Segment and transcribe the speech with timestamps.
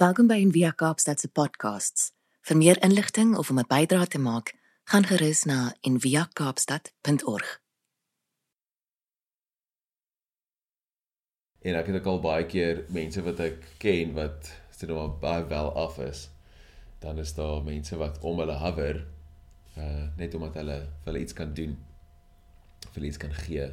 [0.00, 2.06] Welkom by Envia Kaapstad se podcasts.
[2.48, 7.60] Vir meer inligting of om 'n bydrae te maak, gaan gerus na enviakaapstad.org.
[11.60, 15.18] En ek het ook al baie keer mense wat ek ken wat sê nou maar
[15.18, 16.30] baie wel af is.
[16.98, 19.06] Dan is daar mense wat om hulle hover
[19.76, 21.78] uh net omdat hulle vir hulle iets kan doen.
[22.80, 23.72] vir hulle iets kan gee.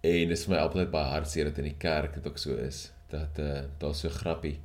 [0.00, 2.92] En dis vir my altyd baie hartseer dat in die kerk dit ook so is
[3.08, 4.60] dat uh daar so grappie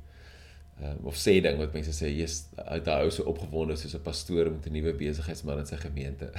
[0.82, 4.50] uh, of sê ding wat mense sê jy's daai ou so opgewonde soos 'n pastoor
[4.50, 6.30] met 'n nuwe besigheidsman in sy gemeente.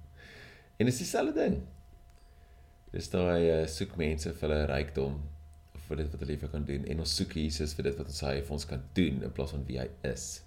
[0.78, 1.56] en dis dieselfde ding.
[2.92, 5.20] Dis daai uh, soek mense vir hulle rykdom
[5.74, 8.12] of vir dit wat hulle liever kan doen en ons soek Jesus vir dit wat
[8.12, 10.42] ons hy vir ons kan doen in plaas van wie hy is.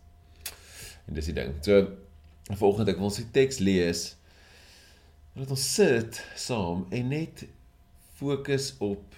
[1.08, 1.54] En dis die ding.
[1.66, 1.86] So
[2.58, 4.16] volgende ek wil ons die teks lees
[5.36, 7.46] dat ons sit saam en net
[8.18, 9.16] fokus op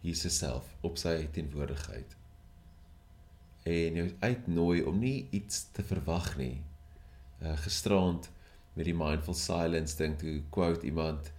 [0.00, 2.17] Jesus self, op sy teenwoordigheid.
[3.68, 6.56] En jou uitnooi om nie iets te verwag nie.
[7.42, 8.30] Uh gisterand
[8.78, 11.32] met die mindful silence ding toe quote iemand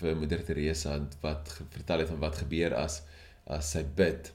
[0.00, 3.00] vir Moeder Teresa wat vertel het van wat gebeur as
[3.50, 4.30] as sy bid.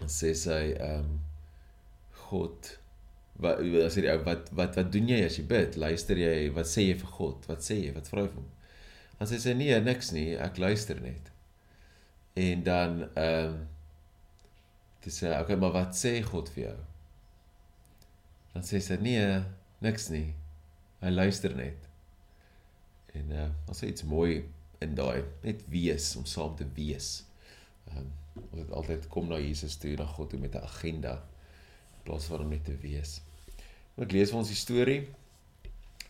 [0.00, 1.20] En sê sy ehm um,
[2.24, 2.72] God
[3.42, 5.78] wat as jy wat wat wat doen jy as jy bid?
[5.80, 7.46] Luister jy wat sê jy vir God?
[7.50, 7.92] Wat sê jy?
[7.96, 8.50] Wat vra jy vir hom?
[9.18, 11.30] Dan sê sy nee, niks nie, ek luister net.
[12.38, 13.62] En dan ehm um,
[15.04, 16.78] dis sê okay, maar wat sê God vir jou?
[18.54, 19.26] Dan sê sy nee,
[19.84, 20.28] niks nie.
[21.02, 21.88] Hy luister net.
[23.18, 24.44] En uh as jy iets mooi
[24.84, 27.24] in daai net wees om saam te wees.
[27.90, 31.18] Ehm um, ons het altyd kom na Jesus toe, na God toe met 'n agenda
[32.04, 33.20] plaas van om net te wees.
[33.96, 35.02] Ek lees vir ons die storie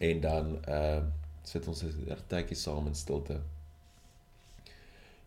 [0.00, 1.12] en dan ehm uh,
[1.44, 3.40] sit ons 'n tydjie saam in stilte.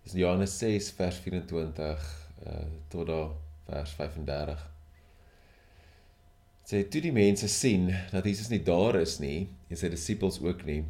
[0.03, 2.07] Dis Johannes 6 vers 24
[2.47, 3.29] uh tot daar
[3.67, 4.63] vers 35.
[6.67, 10.65] Sê toe die mense sien dat Jesus nie daar is nie en sy disippels ook
[10.67, 10.81] nie,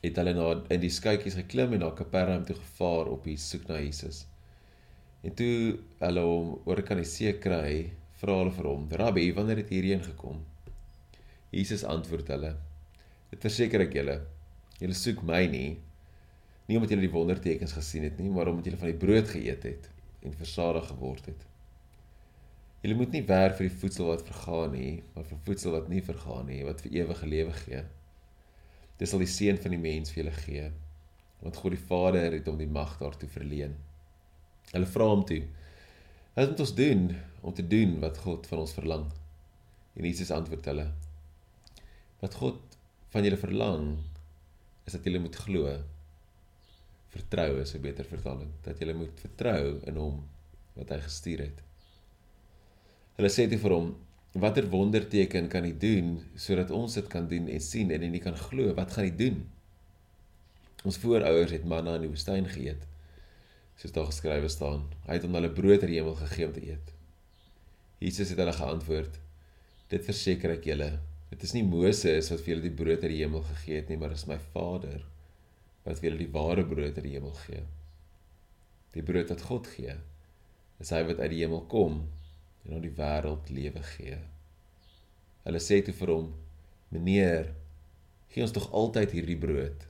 [0.00, 3.66] het hulle na in die skuitjies geklim en na Kapernaum toe gevaar op die soek
[3.68, 4.24] na Jesus.
[5.26, 5.52] En toe
[6.00, 7.90] hulle hom oor kan die see kry,
[8.22, 10.40] vra hulle vir hom: "Rabbi, wanneer het hierheen gekom?"
[11.52, 12.54] Jesus antwoord hulle:
[13.30, 14.20] "Dit verseker ek julle,
[14.80, 15.76] julle soek my nie,
[16.66, 19.66] nie omdat julle die wondertekens gesien het nie, maar omdat julle van die brood geëet
[19.68, 19.90] het
[20.22, 21.46] en versadig geword het.
[22.80, 26.00] Julle moet nie werk vir die voedsel wat vergaan nie, maar vir voedsel wat nie
[26.04, 27.82] vergaan nie, wat vir ewige lewe gee.
[29.00, 30.70] Dis sal die seun van die mens vir julle gee,
[31.40, 33.76] want God die Vader het hom die mag daartoe verleen."
[34.70, 35.40] Hulle vra hom toe:
[36.36, 37.06] Wat moet ons doen
[37.42, 39.06] om te doen wat God van ons verlang?
[39.98, 40.86] En Jesus antwoord hulle:
[42.20, 42.76] Wat God
[43.10, 43.88] van julle verlang
[44.86, 45.72] is dat julle moet glo.
[47.10, 50.22] Vertrou is 'n beter vertaling, dat julle moet vertrou in hom
[50.76, 51.58] wat hy gestuur het.
[53.18, 53.96] Hulle sê dit vir hom:
[54.32, 58.36] Watter wonderteken kan hy doen sodat ons dit kan doen en sien en nie kan
[58.36, 58.74] glo?
[58.74, 59.42] Wat gaan hy doen?
[60.84, 62.86] Ons voorouers het manna in die woestyn geëet
[63.80, 64.82] soos daar geskrywe staan.
[65.06, 66.90] Hy het aan hulle brood uit die hemel gegee om te eet.
[67.98, 69.16] Jesus het hulle geantwoord:
[69.88, 70.90] Dit verseker ek julle,
[71.30, 73.96] dit is nie Moses wat vir julle die brood uit die hemel gegee het nie,
[74.00, 75.00] maar is my Vader
[75.84, 77.62] wat vir julle die ware brood uit die hemel gee.
[78.94, 79.94] Die brood wat God gee,
[80.80, 82.02] is hy wat uit die hemel kom
[82.64, 84.18] en aan die wêreld lewe gee.
[85.44, 86.28] Hulle sê toe vir hom:
[86.90, 87.54] "Meneer,
[88.32, 89.86] gee ons tog altyd hierdie brood."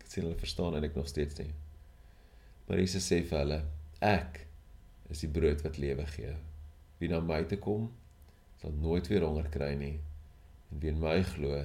[0.00, 1.52] Ek sê hulle verstaan eintlik nog steeds nie.
[2.66, 3.60] Maar Jesus sê vir hulle:
[4.00, 4.44] Ek
[5.10, 6.34] is die brood wat lewe gee.
[6.98, 7.88] Wie na my toe kom,
[8.60, 9.96] sal nooit weer honger kry nie,
[10.70, 11.64] en wie in my glo,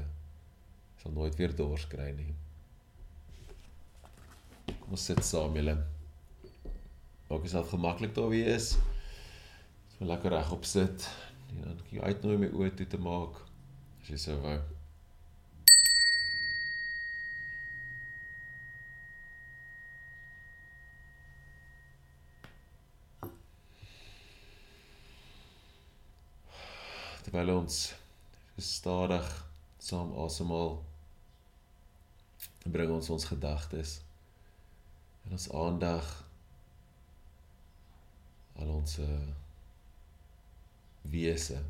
[1.02, 2.32] sal nooit weer dors kry nie.
[4.86, 5.74] Kom ons sit saam julle.
[7.26, 8.68] Maak jouself gemaklik daar wie jy is.
[9.96, 11.08] So lekker reg op sit.
[11.50, 13.42] En dan kan jy uitnooi my oë toe te maak
[14.04, 14.60] as jy sou wou.
[27.26, 27.82] terwyl ons
[28.62, 29.30] stadig
[29.82, 30.76] saam asemhaal
[32.70, 34.05] bring ons ons gedagtes
[35.26, 36.12] en ons aandag
[38.56, 38.98] al ons
[41.16, 41.62] wese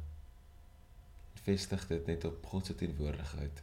[1.45, 3.61] vestig dit net op God se teenwoordigheid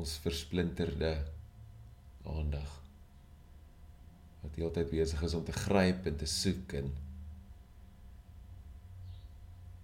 [0.00, 1.14] ons versplinterde
[2.30, 2.80] aandag
[4.40, 6.92] wat heeltyd besig is om te gryp en te soek en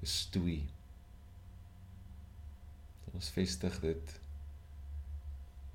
[0.07, 0.61] stoei.
[3.13, 4.15] Ons vestig dit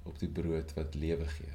[0.03, 1.53] op die brood wat lewe gee.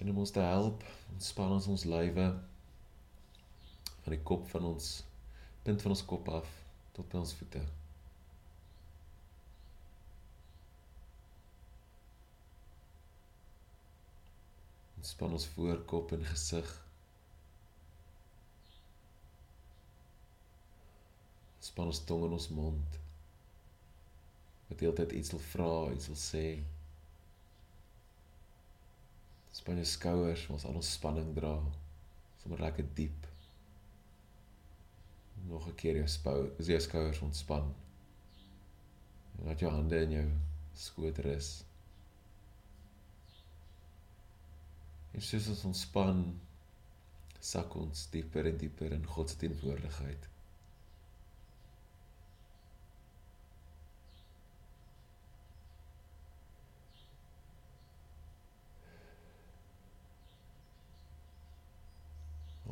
[0.00, 2.28] En om ons te help, ontspan ons ons lywe
[4.02, 4.92] van die kop van ons
[5.66, 6.52] punt van ons kop af
[6.96, 7.60] tot by ons voete.
[14.98, 16.70] Ontspan ons voorkop en gesig
[21.68, 22.94] Ontspan ons tong en ons mond.
[24.70, 26.44] Wat heeltyd iets wil vra, iets wil sê.
[29.52, 31.50] Span jou skouers, ons al ons spanning dra.
[32.40, 33.26] Sommige lekker diep.
[35.50, 37.68] Nog 'n keer jou spou, is jou skouers ontspan.
[39.36, 40.26] En laat jou hande in jou
[40.74, 41.50] skoot rus.
[45.12, 46.40] En soos ons ontspan,
[47.40, 50.37] sak ons dieper en dieper in God se teenwoordigheid.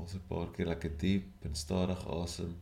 [0.06, 2.52] Ons 'n paar keer lekker diep en stadig asem.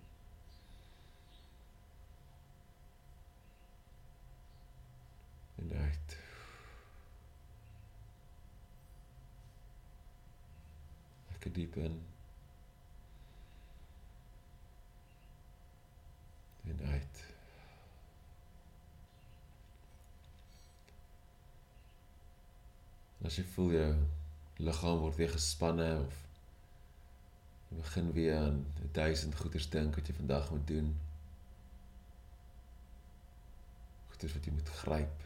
[5.54, 6.16] En uit.
[11.28, 12.00] Lekker diep in.
[16.64, 17.24] En uit.
[23.24, 23.94] As jy voel jou
[24.56, 26.24] liggaam word weer gespanne of
[27.68, 30.90] begin weer aan 1000 goeders dink wat jy vandag moet doen.
[34.08, 35.24] Goeders wat jy moet gryp.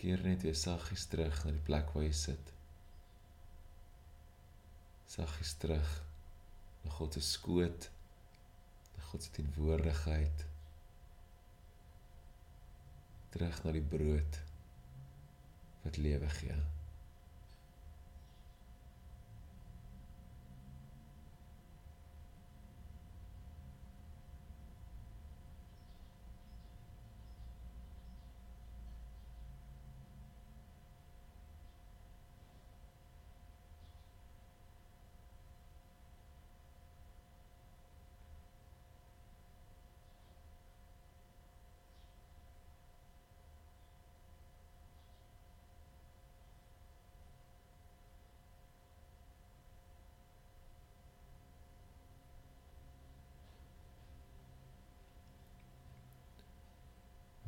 [0.00, 2.52] Keer net weer saggies terug na die plek waar jy sit.
[5.10, 5.96] Saggies terug
[6.84, 7.90] na God se skoot,
[8.96, 10.44] na God se teenwoordigheid.
[13.30, 14.42] Terug na die brood
[15.82, 16.60] wat lewe gee.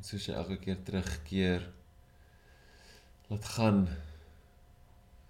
[0.02, 1.66] En soos jy elke keer terugkeer
[3.28, 3.84] laat gaan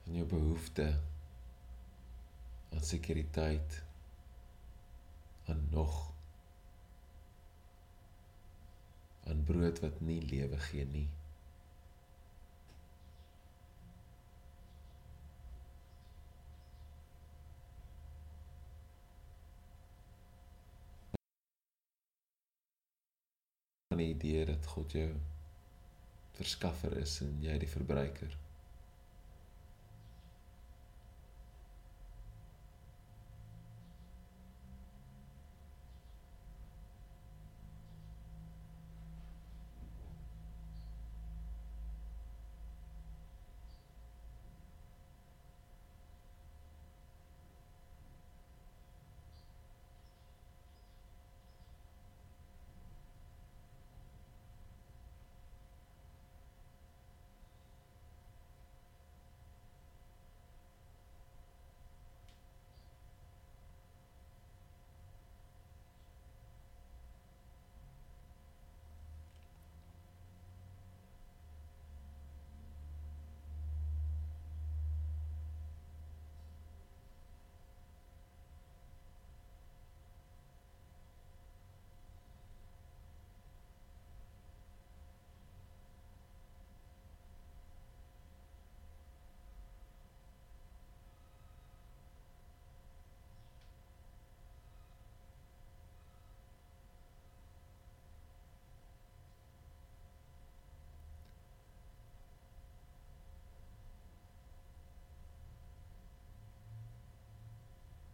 [0.09, 0.87] in jou behoefte
[2.73, 3.77] aan sekuriteit
[5.53, 5.99] aan nog
[9.29, 11.05] aan brood wat nie lewe gee nie
[23.93, 25.11] van die idee dat God jou
[26.39, 28.33] verskaffer is en jy die verbruiker.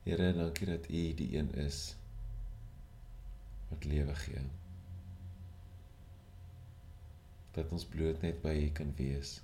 [0.08, 1.96] Here, dankie dat U die een is
[3.68, 4.40] wat lewe gee.
[7.52, 9.34] Dat ons bloot net by U kan wees.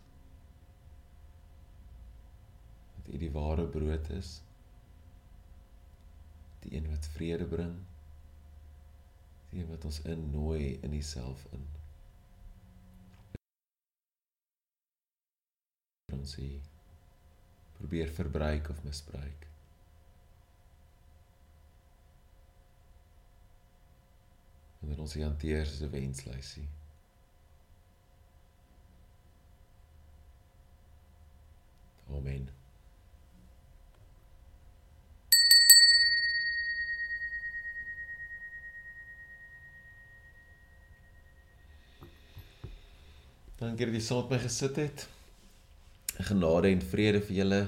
[2.97, 4.41] Dat U die ware brood is.
[6.65, 7.77] Die een wat vrede bring.
[9.53, 11.73] Die een wat ons innooi in Uself in.
[16.15, 16.53] ons U
[17.77, 19.53] probeer verbruik of misbruik.
[24.85, 26.69] En dat ons U hanteer soos 'n wenslysie.
[32.13, 32.49] Amen.
[43.57, 45.09] Dankie dat jy saam met my gesit het.
[46.29, 47.63] Genade en vrede vir julle.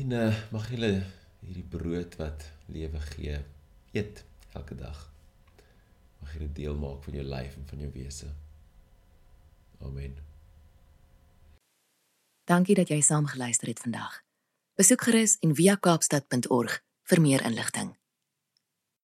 [0.00, 0.94] En uh, mag julle
[1.44, 3.42] hierdie brood wat lewe gee
[3.92, 4.24] eet
[4.56, 5.13] elke dag.
[6.24, 8.30] Mag dit deel maak van jou lyf en van jou wese.
[9.84, 10.14] Amen.
[12.48, 14.22] Dankie dat jy saam geluister het vandag.
[14.80, 16.80] Besoek gerus en via kaapstad.org
[17.12, 17.92] vir meer inligting.